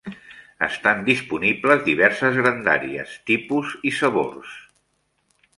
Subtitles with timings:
[0.67, 4.59] Estan disponibles diverses grandàries, tipus i sabors.